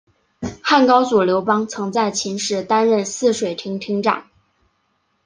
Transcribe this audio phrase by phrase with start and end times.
[0.63, 4.31] 汉高祖刘邦曾在秦时担任泗水亭亭长。